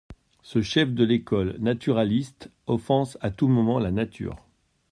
[0.41, 4.43] Ce chef de l'école naturaliste offense à tout moment la nature.